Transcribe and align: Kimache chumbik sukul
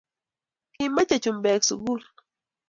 Kimache 0.73 1.17
chumbik 1.23 1.61
sukul 1.69 2.01